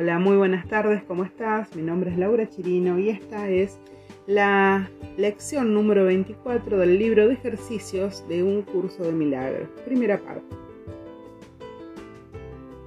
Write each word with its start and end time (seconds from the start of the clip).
Hola, 0.00 0.20
muy 0.20 0.36
buenas 0.36 0.64
tardes, 0.68 1.02
¿cómo 1.02 1.24
estás? 1.24 1.74
Mi 1.74 1.82
nombre 1.82 2.12
es 2.12 2.18
Laura 2.18 2.48
Chirino 2.48 3.00
y 3.00 3.08
esta 3.08 3.48
es 3.50 3.80
la 4.28 4.88
lección 5.16 5.74
número 5.74 6.04
24 6.04 6.78
del 6.78 7.00
libro 7.00 7.26
de 7.26 7.34
ejercicios 7.34 8.24
de 8.28 8.44
un 8.44 8.62
curso 8.62 9.02
de 9.02 9.10
milagros, 9.10 9.68
primera 9.84 10.16
parte. 10.20 10.54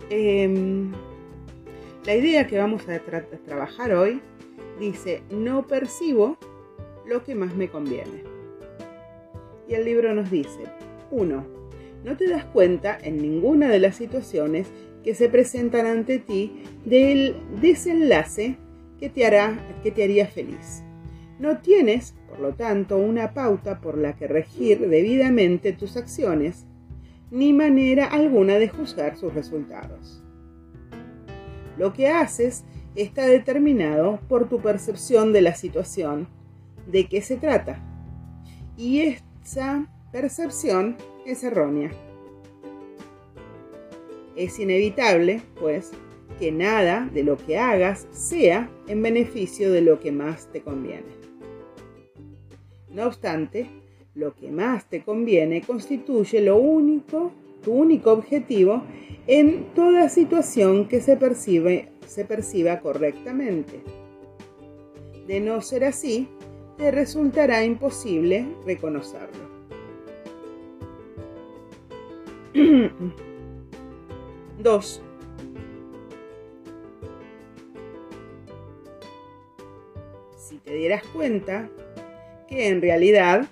Em, 0.10 0.94
la 2.06 2.16
idea 2.16 2.48
que 2.48 2.58
vamos 2.58 2.88
a 2.88 3.02
trabajar 3.46 3.92
hoy 3.92 4.22
dice, 4.80 5.22
no 5.30 5.68
percibo 5.68 6.38
lo 7.06 7.26
que 7.26 7.36
más 7.36 7.54
me 7.58 7.68
conviene. 7.68 8.24
Y 9.68 9.74
el 9.74 9.84
libro 9.84 10.16
nos 10.16 10.32
dice, 10.32 10.64
1. 11.12 11.46
No 12.06 12.16
te 12.16 12.30
das 12.30 12.46
cuenta 12.46 12.98
en 13.04 13.22
ninguna 13.22 13.68
de 13.68 13.80
las 13.80 13.98
situaciones 13.98 14.72
que 15.04 15.16
se 15.16 15.30
presentan 15.30 15.86
ante 15.86 16.20
ti 16.20 16.64
del 16.86 17.36
desenlace 17.62 18.58
que 19.00 19.10
te, 19.10 19.26
hará, 19.26 19.58
que 19.84 19.92
te 19.92 20.04
haría 20.04 20.28
feliz. 20.28 20.84
No 21.40 21.58
tienes, 21.58 22.14
por 22.30 22.40
lo 22.40 22.54
tanto, 22.54 22.98
una 22.98 23.34
pauta 23.34 23.82
por 23.82 23.98
la 23.98 24.16
que 24.16 24.28
regir 24.28 24.88
debidamente 24.88 25.74
tus 25.74 25.98
acciones, 25.98 26.66
ni 27.32 27.52
manera 27.54 28.06
alguna 28.06 28.60
de 28.60 28.70
juzgar 28.70 29.18
sus 29.18 29.34
resultados. 29.34 30.24
Lo 31.78 31.94
que 31.94 32.10
haces 32.10 32.64
está 32.96 33.26
determinado 33.26 34.20
por 34.28 34.50
tu 34.50 34.60
percepción 34.62 35.34
de 35.34 35.42
la 35.42 35.56
situación, 35.56 36.28
de 36.86 37.08
qué 37.08 37.22
se 37.22 37.38
trata, 37.38 37.82
y 38.78 39.18
esa 39.44 39.88
percepción 40.12 40.98
es 41.26 41.44
errónea. 41.44 41.90
Es 44.36 44.60
inevitable, 44.60 45.42
pues, 45.60 45.92
que 46.40 46.52
nada 46.52 47.10
de 47.14 47.24
lo 47.24 47.38
que 47.38 47.58
hagas 47.58 48.08
sea 48.12 48.70
en 48.88 49.02
beneficio 49.02 49.72
de 49.72 49.82
lo 49.82 50.00
que 50.00 50.12
más 50.12 50.52
te 50.52 50.62
conviene. 50.62 51.22
No 52.90 53.06
obstante, 53.06 53.70
lo 54.16 54.34
que 54.34 54.52
más 54.52 54.90
te 54.90 55.04
conviene 55.04 55.62
constituye 55.62 56.42
lo 56.42 56.58
único, 56.58 57.32
tu 57.64 57.74
único 57.74 58.12
objetivo 58.12 58.84
en 59.28 59.66
toda 59.76 60.10
situación 60.10 60.88
que 60.88 61.00
se, 61.00 61.16
percibe, 61.16 61.90
se 62.08 62.26
perciba 62.26 62.80
correctamente. 62.80 63.82
De 65.28 65.40
no 65.40 65.62
ser 65.62 65.86
así, 65.86 66.28
te 66.78 66.92
resultará 66.92 67.64
imposible 67.64 68.48
reconocerlo. 68.66 69.52
2. 74.62 75.02
Si 80.38 80.58
te 80.58 80.74
dieras 80.74 81.04
cuenta 81.14 81.70
que 82.48 82.68
en 82.68 82.82
realidad 82.82 83.48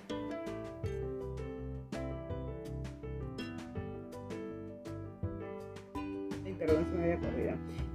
se 6.66 6.96
me 6.96 7.04
había 7.04 7.18
corrido. 7.18 7.52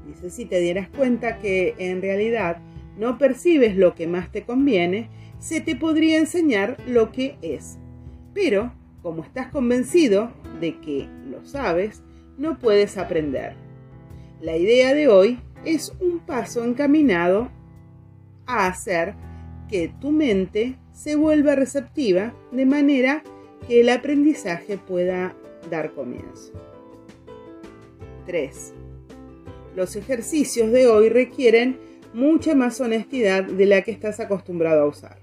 Dice, 0.08 0.30
si 0.30 0.46
te 0.46 0.60
dieras 0.60 0.90
cuenta 0.90 1.40
que 1.40 1.76
en 1.78 2.02
realidad 2.02 2.58
no 2.98 3.18
percibes 3.18 3.76
lo 3.76 3.96
que 3.96 4.08
más 4.08 4.32
te 4.32 4.44
conviene, 4.44 5.10
se 5.40 5.62
te 5.62 5.76
podría 5.76 6.18
enseñar 6.18 6.78
lo 6.88 7.12
que 7.12 7.38
es. 7.42 7.78
Pero, 8.34 8.74
como 9.02 9.24
estás 9.24 9.48
convencido 9.48 10.32
de 10.60 10.80
que 10.80 11.08
lo 11.30 11.44
sabes, 11.46 12.04
no 12.38 12.60
puedes 12.60 12.98
aprender. 12.98 13.56
La 14.42 14.58
idea 14.58 14.94
de 14.94 15.08
hoy 15.08 15.40
es 15.64 15.94
un 16.00 16.20
paso 16.20 16.64
encaminado 16.64 17.50
a 18.46 18.68
hacer 18.68 19.16
que 19.70 19.92
tu 20.00 20.12
mente 20.12 20.78
se 20.92 21.16
vuelva 21.16 21.56
receptiva 21.56 22.34
de 22.52 22.66
manera 22.66 23.24
que 23.68 23.82
el 23.82 23.90
aprendizaje 23.90 24.78
pueda 24.78 25.36
dar 25.70 25.94
comienzo. 25.94 26.54
3. 28.26 28.74
Los 29.76 29.96
ejercicios 29.96 30.72
de 30.72 30.88
hoy 30.88 31.10
requieren 31.10 31.80
mucha 32.14 32.56
más 32.56 32.80
honestidad 32.80 33.44
de 33.44 33.66
la 33.66 33.82
que 33.82 33.92
estás 33.92 34.20
acostumbrado 34.20 34.84
a 34.84 34.88
usar. 34.88 35.20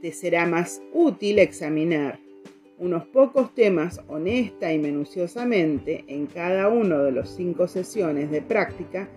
Te 0.00 0.12
será 0.12 0.46
más 0.46 0.82
útil 0.92 1.38
examinar 1.38 2.20
unos 2.78 3.06
pocos 3.06 3.54
temas 3.54 4.00
honesta 4.08 4.72
y 4.72 4.78
minuciosamente 4.78 6.04
en 6.08 6.26
cada 6.26 6.68
uno 6.68 7.02
de 7.02 7.12
los 7.12 7.30
cinco 7.30 7.68
sesiones 7.68 8.30
de 8.30 8.42
práctica 8.42 9.08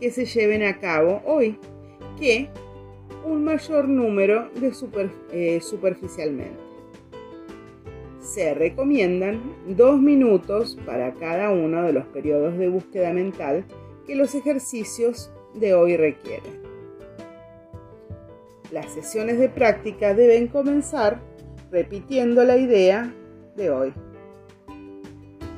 que 0.00 0.10
se 0.10 0.26
lleven 0.26 0.62
a 0.62 0.78
cabo 0.78 1.22
hoy 1.24 1.58
que 2.18 2.48
un 3.24 3.44
mayor 3.44 3.88
número 3.88 4.50
de 4.54 4.72
eh, 5.32 5.60
superficialmente. 5.60 6.60
Se 8.20 8.54
recomiendan 8.54 9.40
dos 9.68 10.00
minutos 10.00 10.78
para 10.84 11.14
cada 11.14 11.50
uno 11.50 11.82
de 11.82 11.92
los 11.92 12.04
periodos 12.06 12.58
de 12.58 12.68
búsqueda 12.68 13.12
mental 13.12 13.64
que 14.06 14.14
los 14.14 14.34
ejercicios 14.34 15.30
de 15.54 15.74
hoy 15.74 15.96
requieren. 15.96 16.66
Las 18.72 18.92
sesiones 18.92 19.38
de 19.38 19.48
práctica 19.48 20.12
deben 20.12 20.48
comenzar 20.48 21.20
repitiendo 21.70 22.44
la 22.44 22.56
idea 22.56 23.12
de 23.56 23.70
hoy, 23.70 23.92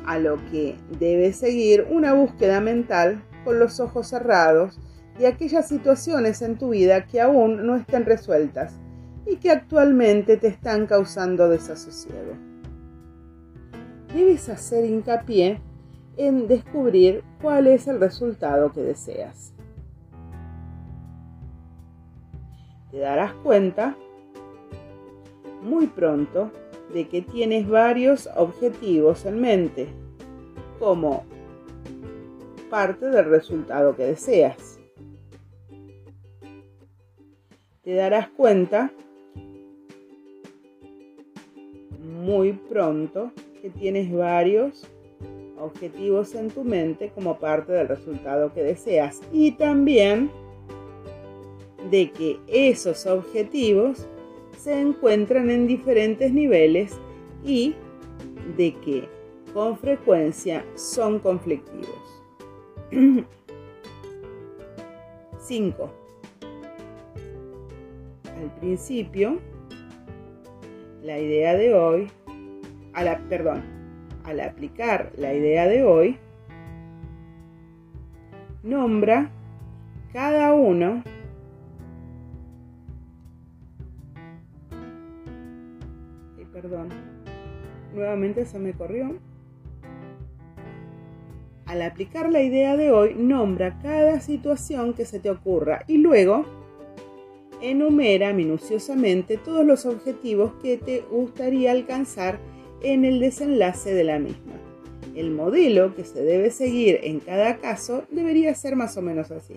a 0.07 0.19
lo 0.19 0.37
que 0.51 0.77
debe 0.99 1.33
seguir 1.33 1.87
una 1.91 2.15
búsqueda 2.15 2.61
mental 2.61 3.23
con 3.45 3.59
los 3.59 3.79
ojos 3.81 4.09
cerrados 4.09 4.79
de 5.19 5.27
aquellas 5.27 5.69
situaciones 5.69 6.43
en 6.43 6.57
tu 6.57 6.71
vida 6.71 7.07
que 7.07 7.21
aún 7.21 7.67
no 7.67 7.77
estén 7.77 8.07
resueltas 8.07 8.79
y 9.27 9.37
que 9.37 9.51
actualmente 9.51 10.37
te 10.37 10.47
están 10.49 10.87
causando 10.87 11.49
desasosiego. 11.49 12.35
Debes 14.15 14.49
hacer 14.49 14.85
hincapié 14.87 15.61
en 16.17 16.49
descubrir 16.49 17.23
cuál 17.43 17.67
es 17.67 17.87
el 17.87 18.01
resultado 18.01 18.73
que 18.73 18.81
deseas. 18.81 19.53
Te 22.91 22.99
darás 22.99 23.35
cuenta 23.43 23.97
muy 25.63 25.87
pronto 25.87 26.51
de 26.93 27.09
que 27.09 27.23
tienes 27.23 27.69
varios 27.69 28.29
objetivos 28.37 29.27
en 29.27 29.41
mente, 29.41 29.89
como 30.79 31.25
parte 32.71 33.07
del 33.07 33.25
resultado 33.25 33.97
que 33.97 34.05
deseas. 34.05 34.79
Te 37.83 37.95
darás 37.95 38.29
cuenta 38.29 38.93
muy 42.01 42.53
pronto 42.53 43.33
que 43.63 43.71
tienes 43.71 44.13
varios 44.13 44.87
objetivos 45.59 46.35
en 46.35 46.51
tu 46.51 46.63
mente 46.65 47.11
como 47.15 47.39
parte 47.39 47.73
del 47.73 47.89
resultado 47.89 48.53
que 48.53 48.63
deseas 48.63 49.21
y 49.33 49.53
también 49.53 50.31
de 51.91 52.11
que 52.11 52.39
esos 52.47 53.07
objetivos 53.07 54.07
se 54.59 54.81
encuentran 54.81 55.51
en 55.51 55.67
diferentes 55.67 56.33
niveles 56.33 56.99
y 57.45 57.75
de 58.57 58.75
que 58.75 59.09
con 59.55 59.79
frecuencia 59.79 60.65
son 60.75 61.21
conflictivos. 61.21 62.23
5. 65.39 65.91
Al 68.37 68.51
principio, 68.61 69.39
la 71.03 71.19
idea 71.19 71.55
de 71.55 71.75
hoy, 71.75 72.09
a 72.93 73.05
la, 73.05 73.19
perdón, 73.29 73.63
al 74.25 74.41
aplicar 74.41 75.13
la 75.17 75.33
idea 75.33 75.67
de 75.67 75.85
hoy, 75.85 76.19
nombra 78.63 79.31
cada 80.13 80.53
uno 80.53 81.03
perdón. 86.61 86.89
Nuevamente 87.95 88.45
se 88.45 88.59
me 88.59 88.73
corrió. 88.73 89.17
Al 91.67 91.83
aplicar 91.83 92.33
la 92.33 92.43
idea 92.43 92.77
de 92.77 92.91
hoy, 92.91 93.15
nombra 93.15 93.79
cada 93.81 94.21
situación 94.21 94.95
que 94.95 95.05
se 95.05 95.21
te 95.21 95.31
ocurra 95.31 95.85
y 95.87 95.99
luego 95.99 96.45
enumera 97.61 98.33
minuciosamente 98.33 99.37
todos 99.37 99.65
los 99.65 99.87
objetivos 99.87 100.55
que 100.63 100.79
te 100.79 101.01
gustaría 101.03 101.73
alcanzar 101.73 102.39
en 102.83 103.05
el 103.05 103.21
desenlace 103.21 103.93
de 103.95 104.05
la 104.05 104.19
misma. 104.19 104.55
El 105.15 105.31
modelo 105.31 105.95
que 105.95 106.05
se 106.05 106.23
debe 106.23 106.51
seguir 106.51 107.01
en 107.03 107.21
cada 107.21 107.59
caso 107.59 108.05
debería 108.11 108.55
ser 108.55 108.77
más 108.77 108.97
o 108.97 109.03
menos 109.03 109.31
así. 109.31 109.55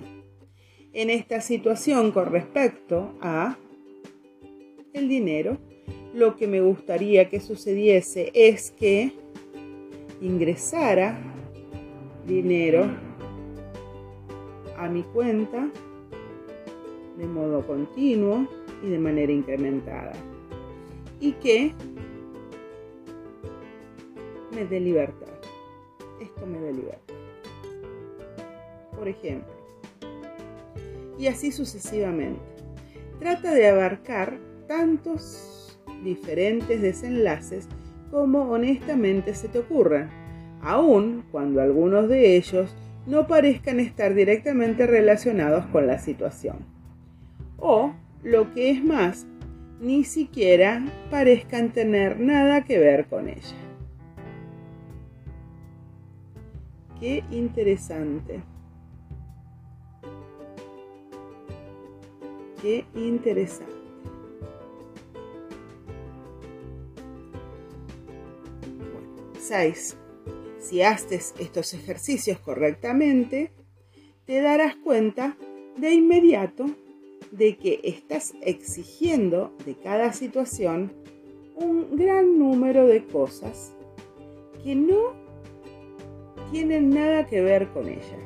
En 0.93 1.09
esta 1.09 1.39
situación 1.39 2.11
con 2.11 2.31
respecto 2.31 3.13
a 3.21 3.57
el 4.93 5.07
dinero, 5.07 5.57
lo 6.13 6.35
que 6.35 6.47
me 6.47 6.61
gustaría 6.61 7.29
que 7.29 7.39
sucediese 7.39 8.31
es 8.33 8.71
que 8.71 9.13
ingresara 10.21 11.19
dinero 12.27 12.85
a 14.77 14.87
mi 14.87 15.03
cuenta 15.03 15.69
de 17.17 17.25
modo 17.25 17.65
continuo 17.65 18.47
y 18.83 18.89
de 18.89 18.99
manera 18.99 19.31
incrementada. 19.31 20.13
Y 21.19 21.33
que 21.33 21.73
me 24.53 24.65
dé 24.65 24.79
libertad. 24.79 25.27
Esto 26.19 26.45
me 26.45 26.59
dé 26.59 26.73
libertad. 26.73 27.15
Por 28.97 29.07
ejemplo. 29.07 29.53
Y 31.17 31.27
así 31.27 31.51
sucesivamente. 31.51 32.41
Trata 33.19 33.53
de 33.53 33.67
abarcar 33.67 34.39
tantos 34.67 35.60
diferentes 36.03 36.81
desenlaces 36.81 37.67
como 38.11 38.51
honestamente 38.51 39.33
se 39.33 39.47
te 39.47 39.59
ocurra, 39.59 40.09
aun 40.61 41.23
cuando 41.31 41.61
algunos 41.61 42.09
de 42.09 42.35
ellos 42.35 42.75
no 43.05 43.27
parezcan 43.27 43.79
estar 43.79 44.13
directamente 44.13 44.85
relacionados 44.85 45.65
con 45.67 45.87
la 45.87 45.97
situación. 45.97 46.57
O, 47.57 47.93
lo 48.23 48.53
que 48.53 48.71
es 48.71 48.83
más, 48.83 49.25
ni 49.79 50.03
siquiera 50.03 50.85
parezcan 51.09 51.71
tener 51.71 52.19
nada 52.19 52.63
que 52.63 52.77
ver 52.77 53.07
con 53.07 53.29
ella. 53.29 53.55
Qué 56.99 57.23
interesante. 57.31 58.41
Qué 62.61 62.85
interesante. 62.93 63.80
6. 69.41 69.97
Si 70.59 70.83
haces 70.83 71.33
estos 71.39 71.73
ejercicios 71.73 72.39
correctamente, 72.39 73.51
te 74.25 74.41
darás 74.41 74.75
cuenta 74.75 75.35
de 75.77 75.91
inmediato 75.91 76.67
de 77.31 77.57
que 77.57 77.81
estás 77.83 78.33
exigiendo 78.41 79.51
de 79.65 79.75
cada 79.75 80.13
situación 80.13 80.93
un 81.55 81.95
gran 81.95 82.37
número 82.37 82.85
de 82.85 83.03
cosas 83.05 83.73
que 84.63 84.75
no 84.75 85.13
tienen 86.51 86.89
nada 86.89 87.25
que 87.25 87.41
ver 87.41 87.69
con 87.69 87.87
ella. 87.87 88.19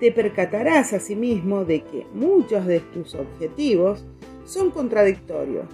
Te 0.00 0.12
percatarás 0.12 0.92
asimismo 0.92 1.64
de 1.64 1.82
que 1.82 2.06
muchos 2.14 2.66
de 2.66 2.80
tus 2.80 3.14
objetivos 3.14 4.04
son 4.44 4.70
contradictorios, 4.70 5.68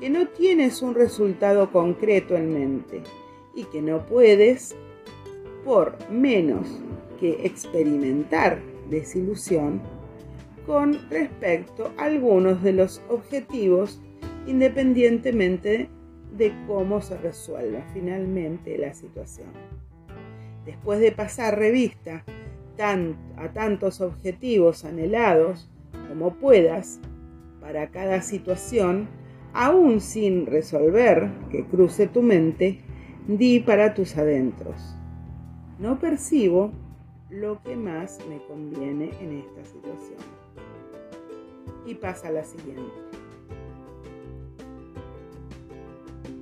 que 0.00 0.10
no 0.10 0.28
tienes 0.28 0.82
un 0.82 0.94
resultado 0.94 1.70
concreto 1.70 2.36
en 2.36 2.52
mente 2.52 3.02
y 3.56 3.64
que 3.64 3.82
no 3.82 4.06
puedes, 4.06 4.76
por 5.64 5.96
menos 6.10 6.80
que 7.18 7.44
experimentar 7.44 8.60
desilusión, 8.88 9.80
con 10.66 11.08
respecto 11.10 11.90
a 11.96 12.04
algunos 12.04 12.62
de 12.62 12.72
los 12.72 13.02
objetivos 13.08 14.00
independientemente 14.46 15.88
de 16.36 16.52
cómo 16.66 17.00
se 17.00 17.16
resuelva 17.16 17.84
finalmente 17.92 18.78
la 18.78 18.94
situación. 18.94 19.48
Después 20.64 21.00
de 21.00 21.12
pasar 21.12 21.58
revista 21.58 22.24
a 22.78 23.52
tantos 23.54 24.00
objetivos 24.00 24.84
anhelados 24.84 25.70
como 26.08 26.34
puedas 26.34 27.00
para 27.60 27.88
cada 27.90 28.20
situación, 28.20 29.08
aún 29.54 30.00
sin 30.00 30.46
resolver 30.46 31.30
que 31.50 31.64
cruce 31.64 32.06
tu 32.06 32.22
mente, 32.22 32.80
di 33.26 33.60
para 33.60 33.94
tus 33.94 34.16
adentros. 34.16 34.96
No 35.78 35.98
percibo 35.98 36.72
lo 37.30 37.62
que 37.62 37.76
más 37.76 38.18
me 38.28 38.38
conviene 38.46 39.10
en 39.20 39.38
esta 39.38 39.64
situación. 39.64 40.18
Y 41.84 41.94
pasa 41.94 42.28
a 42.28 42.32
la 42.32 42.44
siguiente. 42.44 42.92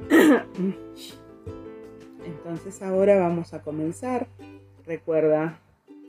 Entonces 2.24 2.82
ahora 2.82 3.18
vamos 3.18 3.54
a 3.54 3.62
comenzar. 3.62 4.28
Recuerda 4.86 5.58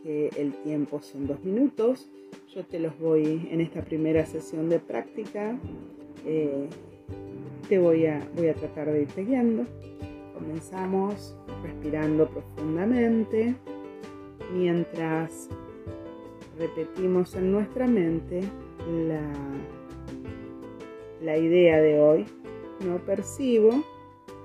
que 0.04 0.30
el 0.38 0.54
tiempo 0.64 1.02
son 1.02 1.28
dos 1.28 1.44
minutos. 1.44 2.10
Yo 2.54 2.66
te 2.66 2.80
los 2.80 2.98
voy 3.00 3.48
en 3.52 3.62
esta 3.62 3.82
primera 3.82 4.26
sesión 4.26 4.70
de 4.70 4.80
práctica. 4.80 5.58
Eh, 6.26 6.68
te 7.68 7.80
voy 7.80 8.06
a, 8.06 8.28
voy 8.36 8.50
a 8.50 8.54
tratar 8.54 8.92
de 8.92 9.04
irte 9.04 9.24
guiando. 9.24 9.66
Comenzamos 10.36 11.36
respirando 11.64 12.28
profundamente 12.28 13.56
mientras 14.54 15.50
repetimos 16.60 17.34
en 17.36 17.52
nuestra 17.52 17.88
mente 17.88 18.42
la, 19.08 19.22
la 21.22 21.38
idea 21.38 21.82
de 21.82 22.00
hoy. 22.00 22.26
No 22.86 22.98
percibo 22.98 23.82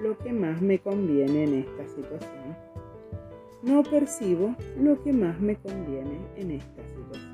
lo 0.01 0.17
que 0.19 0.33
más 0.33 0.63
me 0.63 0.79
conviene 0.79 1.45
en 1.45 1.55
esta 1.55 1.87
situación. 1.89 2.57
No 3.63 3.83
percibo 3.83 4.55
lo 4.79 5.03
que 5.03 5.13
más 5.13 5.41
me 5.41 5.57
conviene 5.57 6.19
en 6.37 6.53
esta 6.53 6.83
situación. 6.87 7.33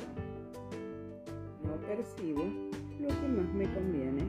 No 1.63 1.77
percibo 1.87 2.43
lo 3.01 3.09
que 3.09 3.29
más 3.29 3.55
me 3.55 3.65
conviene 3.73 4.25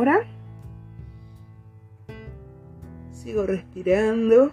Ahora 0.00 0.24
sigo 3.10 3.44
respirando 3.44 4.50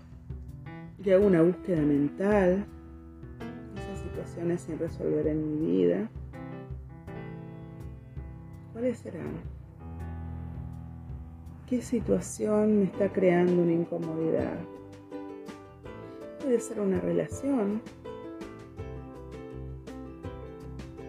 y 1.01 1.09
hago 1.11 1.25
una 1.25 1.41
búsqueda 1.41 1.81
mental. 1.83 2.65
Esas 3.77 3.99
situaciones 3.99 4.59
sin 4.59 4.77
resolver 4.77 5.25
en 5.25 5.61
mi 5.61 5.77
vida. 5.77 6.09
¿Cuáles 8.73 8.99
serán? 8.99 9.37
¿Qué 11.65 11.81
situación 11.81 12.79
me 12.79 12.83
está 12.83 13.07
creando 13.13 13.61
una 13.61 13.71
incomodidad? 13.71 14.59
Puede 16.41 16.59
ser 16.59 16.81
una 16.81 16.99
relación. 16.99 17.81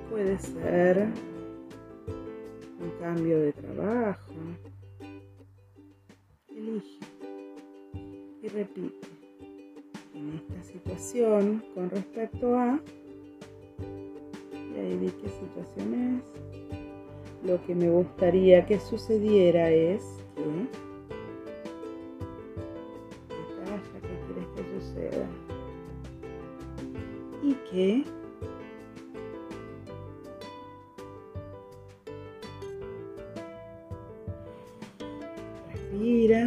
Puede 0.08 0.38
ser 0.38 1.08
cambio 2.98 3.38
de 3.40 3.52
trabajo. 3.52 4.32
Elige 6.48 6.98
y 8.42 8.48
repite. 8.48 9.08
En 10.14 10.34
esta 10.34 10.62
situación, 10.62 11.62
con 11.74 11.90
respecto 11.90 12.56
a, 12.58 12.80
y 14.52 14.78
ahí 14.78 14.98
di 14.98 15.10
qué 15.10 15.28
situación 15.28 16.18
es, 16.18 17.48
lo 17.48 17.64
que 17.64 17.74
me 17.74 17.88
gustaría 17.88 18.66
que 18.66 18.80
sucediera 18.80 19.70
es 19.70 20.02
que, 20.34 20.42
¿qué 24.00 24.14
quieres 24.26 24.48
que 24.56 24.62
suceda? 24.80 25.26
Y 27.42 27.54
que 27.70 28.17
Respira 35.98 36.46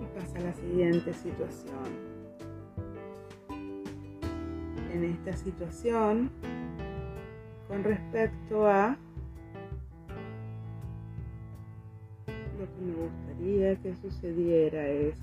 y 0.00 0.06
pasa 0.16 0.38
a 0.38 0.42
la 0.42 0.52
siguiente 0.52 1.12
situación. 1.12 1.82
En 4.92 5.04
esta 5.04 5.36
situación, 5.36 6.30
con 7.66 7.82
respecto 7.82 8.68
a 8.68 8.96
lo 12.60 12.66
que 12.66 12.80
me 12.84 12.94
gustaría 12.94 13.74
que 13.82 13.96
sucediera 13.96 14.86
es 14.86 15.16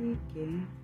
y 0.00 0.16
que 0.32 0.79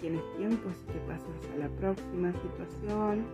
Tienes 0.00 0.22
tiempo, 0.36 0.70
si 0.70 0.92
te 0.92 0.98
pasas 1.00 1.50
a 1.54 1.58
la 1.58 1.68
próxima 1.76 2.32
situación. 2.32 3.26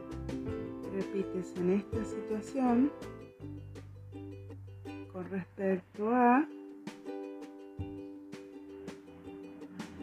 Repites 0.93 1.55
en 1.59 1.71
esta 1.71 2.05
situación 2.05 2.91
con 5.13 5.31
respecto 5.31 6.11
a 6.11 6.47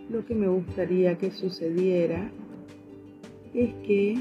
lo 0.09 0.25
que 0.25 0.35
me 0.35 0.47
gustaría 0.47 1.17
que 1.17 1.31
sucediera 1.31 2.31
es 3.53 3.73
que 3.85 4.13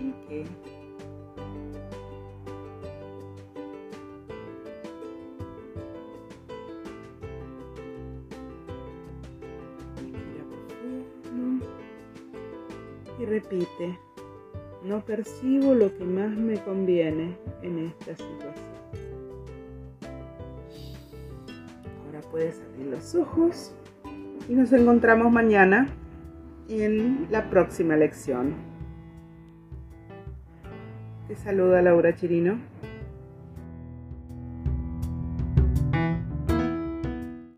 y 0.00 0.12
que 0.28 0.44
Y 13.20 13.26
repite, 13.26 13.98
no 14.82 15.04
percibo 15.04 15.74
lo 15.74 15.94
que 15.94 16.04
más 16.04 16.30
me 16.30 16.54
conviene 16.64 17.36
en 17.60 17.78
esta 17.80 18.16
situación. 18.16 18.54
Ahora 22.06 22.20
puedes 22.30 22.62
abrir 22.62 22.86
los 22.86 23.14
ojos 23.14 23.74
y 24.48 24.54
nos 24.54 24.72
encontramos 24.72 25.30
mañana 25.30 25.88
en 26.70 27.26
la 27.30 27.50
próxima 27.50 27.94
lección. 27.94 28.54
Te 31.28 31.36
saluda 31.36 31.82
Laura 31.82 32.14
Chirino. 32.14 32.69